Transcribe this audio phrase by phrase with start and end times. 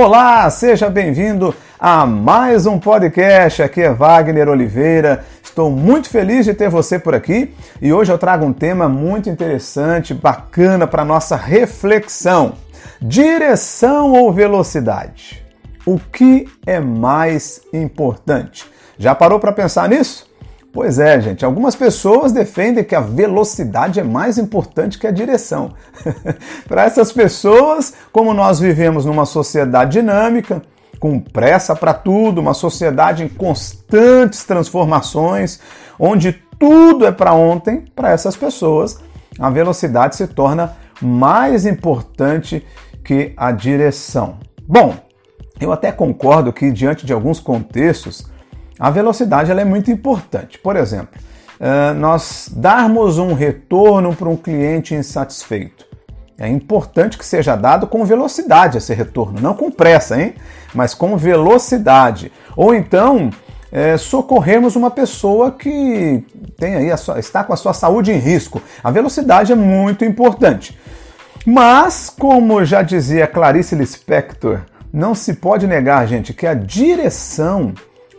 [0.00, 3.64] Olá, seja bem-vindo a mais um podcast.
[3.64, 5.24] Aqui é Wagner Oliveira.
[5.42, 7.52] Estou muito feliz de ter você por aqui
[7.82, 12.52] e hoje eu trago um tema muito interessante, bacana para nossa reflexão.
[13.02, 15.44] Direção ou velocidade?
[15.84, 18.70] O que é mais importante?
[18.96, 20.27] Já parou para pensar nisso?
[20.78, 21.44] Pois é, gente.
[21.44, 25.72] Algumas pessoas defendem que a velocidade é mais importante que a direção.
[26.68, 30.62] Para essas pessoas, como nós vivemos numa sociedade dinâmica,
[31.00, 35.58] com pressa para tudo, uma sociedade em constantes transformações,
[35.98, 39.00] onde tudo é para ontem, para essas pessoas,
[39.36, 42.64] a velocidade se torna mais importante
[43.02, 44.36] que a direção.
[44.62, 44.94] Bom,
[45.60, 48.30] eu até concordo que, diante de alguns contextos,
[48.78, 50.58] a velocidade ela é muito importante.
[50.58, 51.18] Por exemplo,
[51.60, 55.86] eh, nós darmos um retorno para um cliente insatisfeito.
[56.38, 60.34] É importante que seja dado com velocidade esse retorno, não com pressa, hein?
[60.72, 62.30] Mas com velocidade.
[62.56, 63.30] Ou então
[63.70, 66.24] é, socorremos uma pessoa que
[66.56, 68.62] tem aí sua, está com a sua saúde em risco.
[68.82, 70.78] A velocidade é muito importante.
[71.46, 74.60] Mas, como já dizia Clarice Lispector,
[74.92, 77.72] não se pode negar, gente, que a direção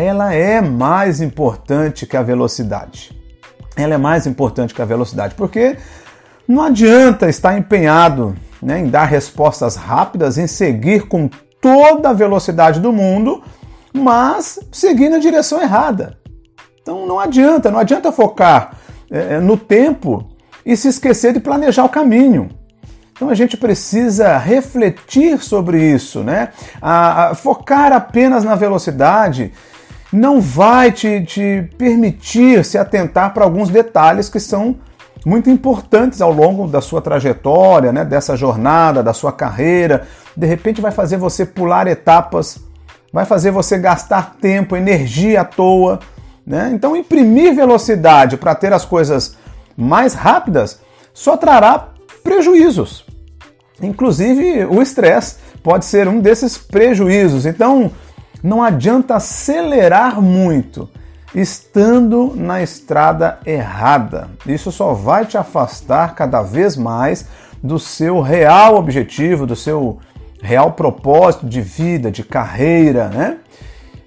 [0.00, 3.16] ela é mais importante que a velocidade.
[3.76, 5.76] Ela é mais importante que a velocidade, porque
[6.48, 11.28] não adianta estar empenhado né, em dar respostas rápidas, em seguir com
[11.60, 13.42] toda a velocidade do mundo,
[13.92, 16.18] mas seguir na direção errada.
[16.80, 18.76] Então não adianta, não adianta focar
[19.10, 20.26] é, no tempo
[20.64, 22.48] e se esquecer de planejar o caminho.
[23.12, 26.48] Então a gente precisa refletir sobre isso, né?
[26.80, 29.52] A, a, focar apenas na velocidade
[30.12, 34.76] não vai te, te permitir se atentar para alguns detalhes que são
[35.24, 40.06] muito importantes ao longo da sua trajetória, né, dessa jornada, da sua carreira.
[40.36, 42.58] De repente vai fazer você pular etapas,
[43.12, 46.00] vai fazer você gastar tempo, energia à toa.
[46.46, 46.70] Né?
[46.72, 49.36] Então, imprimir velocidade para ter as coisas
[49.76, 50.80] mais rápidas
[51.12, 51.88] só trará
[52.24, 53.04] prejuízos.
[53.82, 57.46] Inclusive, o estresse pode ser um desses prejuízos.
[57.46, 57.90] Então,
[58.42, 60.88] não adianta acelerar muito
[61.34, 64.28] estando na estrada errada.
[64.46, 67.26] Isso só vai te afastar cada vez mais
[67.62, 69.98] do seu real objetivo, do seu
[70.42, 73.38] real propósito de vida, de carreira, né?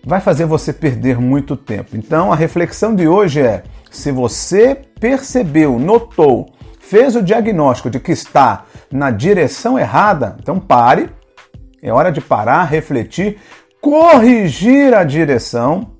[0.05, 1.95] Vai fazer você perder muito tempo.
[1.95, 8.11] Então a reflexão de hoje é: se você percebeu, notou, fez o diagnóstico de que
[8.11, 11.09] está na direção errada, então pare.
[11.81, 13.37] É hora de parar, refletir,
[13.83, 15.91] corrigir a direção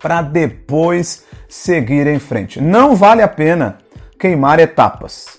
[0.00, 2.58] para depois seguir em frente.
[2.62, 3.76] Não vale a pena
[4.18, 5.38] queimar etapas.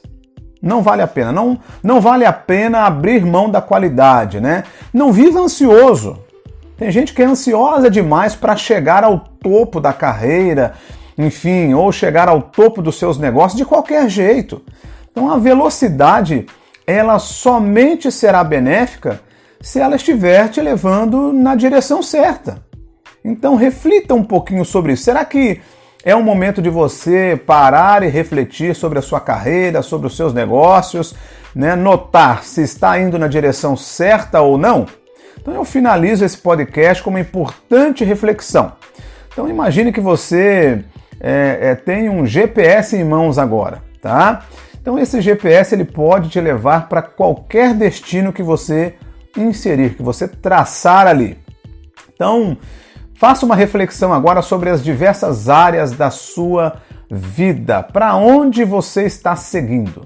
[0.62, 1.32] Não vale a pena.
[1.32, 4.64] Não, não vale a pena abrir mão da qualidade, né?
[4.94, 6.24] Não viva ansioso.
[6.78, 10.74] Tem gente que é ansiosa demais para chegar ao topo da carreira,
[11.18, 14.62] enfim, ou chegar ao topo dos seus negócios de qualquer jeito.
[15.12, 16.46] Então a velocidade,
[16.86, 19.20] ela somente será benéfica
[19.62, 22.64] se ela estiver te levando na direção certa.
[23.24, 25.04] Então reflita um pouquinho sobre isso.
[25.04, 25.62] Será que
[26.04, 30.34] é um momento de você parar e refletir sobre a sua carreira, sobre os seus
[30.34, 31.14] negócios,
[31.54, 31.76] né?
[31.76, 34.88] notar se está indo na direção certa ou não?
[35.40, 38.74] Então eu finalizo esse podcast com uma importante reflexão.
[39.32, 40.84] Então imagine que você
[41.20, 44.44] é, é, tem um GPS em mãos agora, tá?
[44.82, 48.96] Então esse GPS ele pode te levar para qualquer destino que você
[49.38, 51.38] inserir, que você traçar ali.
[52.14, 52.58] Então,
[53.16, 56.78] faça uma reflexão agora sobre as diversas áreas da sua
[57.10, 57.84] vida.
[57.84, 60.06] Para onde você está seguindo?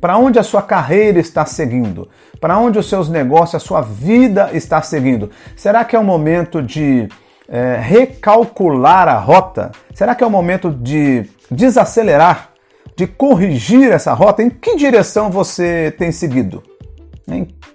[0.00, 2.08] Para onde a sua carreira está seguindo?
[2.40, 5.30] Para onde os seus negócios, a sua vida está seguindo?
[5.56, 7.08] Será que é o momento de
[7.48, 9.72] é, recalcular a rota?
[9.94, 12.50] Será que é o momento de desacelerar,
[12.94, 14.42] de corrigir essa rota?
[14.42, 16.62] Em que direção você tem seguido?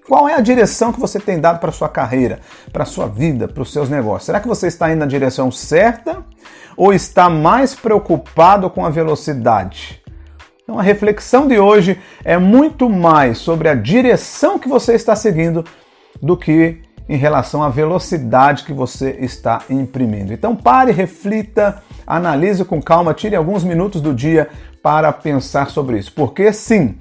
[0.07, 2.39] Qual é a direção que você tem dado para sua carreira,
[2.71, 4.25] para sua vida, para os seus negócios?
[4.25, 6.24] Será que você está indo na direção certa
[6.77, 10.01] ou está mais preocupado com a velocidade?
[10.63, 15.65] Então a reflexão de hoje é muito mais sobre a direção que você está seguindo
[16.21, 20.31] do que em relação à velocidade que você está imprimindo.
[20.31, 24.47] Então pare, reflita, analise com calma, tire alguns minutos do dia
[24.81, 26.13] para pensar sobre isso.
[26.13, 26.97] Porque sim,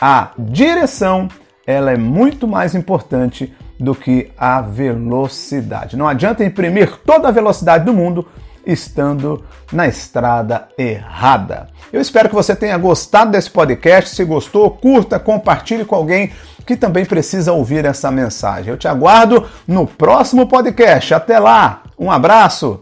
[0.00, 1.28] a direção
[1.66, 5.96] ela é muito mais importante do que a velocidade.
[5.96, 8.26] Não adianta imprimir toda a velocidade do mundo
[8.64, 11.68] estando na estrada errada.
[11.92, 14.14] Eu espero que você tenha gostado desse podcast.
[14.14, 16.32] Se gostou, curta, compartilhe com alguém
[16.64, 18.70] que também precisa ouvir essa mensagem.
[18.70, 21.12] Eu te aguardo no próximo podcast.
[21.12, 22.80] Até lá, um abraço!